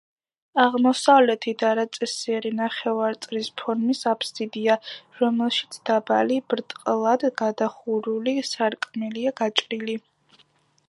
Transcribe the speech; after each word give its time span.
აღმოსავლეთით 0.61 1.63
არაწესიერი 1.71 2.51
ნახევარწრის 2.59 3.49
ფორმის 3.61 4.01
აფსიდია, 4.13 4.77
რომელშიც 5.19 5.77
დაბალი, 5.89 6.39
ბრტყლად 6.53 7.27
გადახურული 7.43 8.35
სარკმელია 8.53 9.35
გაჭრილი. 9.43 9.99